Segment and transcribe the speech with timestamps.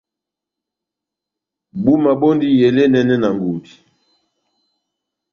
[1.83, 3.73] Búma bondi elé enɛnɛ na ngudi.